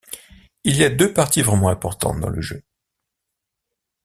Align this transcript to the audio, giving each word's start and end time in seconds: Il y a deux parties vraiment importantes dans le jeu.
Il 0.63 0.77
y 0.77 0.83
a 0.83 0.89
deux 0.89 1.13
parties 1.13 1.43
vraiment 1.43 1.69
importantes 1.69 2.19
dans 2.21 2.29
le 2.29 2.41
jeu. 2.41 2.63